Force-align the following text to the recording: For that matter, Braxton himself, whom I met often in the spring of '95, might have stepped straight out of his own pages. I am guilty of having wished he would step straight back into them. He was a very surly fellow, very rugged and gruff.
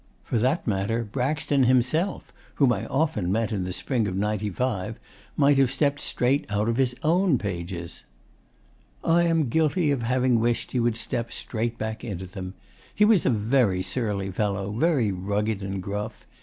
For 0.23 0.39
that 0.39 0.65
matter, 0.65 1.03
Braxton 1.03 1.65
himself, 1.65 2.33
whom 2.55 2.73
I 2.73 2.81
met 2.81 2.89
often 2.89 3.35
in 3.35 3.63
the 3.65 3.71
spring 3.71 4.07
of 4.07 4.15
'95, 4.15 4.99
might 5.37 5.59
have 5.59 5.69
stepped 5.69 6.01
straight 6.01 6.43
out 6.49 6.67
of 6.67 6.77
his 6.77 6.95
own 7.03 7.37
pages. 7.37 8.03
I 9.03 9.25
am 9.25 9.47
guilty 9.49 9.91
of 9.91 10.01
having 10.01 10.39
wished 10.39 10.71
he 10.71 10.79
would 10.79 10.97
step 10.97 11.31
straight 11.31 11.77
back 11.77 12.03
into 12.03 12.25
them. 12.25 12.55
He 12.95 13.05
was 13.05 13.27
a 13.27 13.29
very 13.29 13.83
surly 13.83 14.31
fellow, 14.31 14.71
very 14.71 15.11
rugged 15.11 15.61
and 15.61 15.83
gruff. 15.83 16.25